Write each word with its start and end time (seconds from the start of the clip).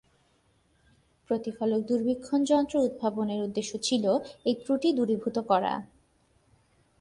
প্রতিফলক 1.29 1.81
দূরবীক্ষণ 1.87 2.39
যন্ত্র 2.43 2.75
উদ্ভাবনের 2.79 3.39
উদ্দেশ্য 3.41 3.71
ছিল 3.83 4.05
এই 4.45 4.55
ত্রুটি 4.61 4.89
দূরীভূত 4.93 5.37
করা। 5.49 5.73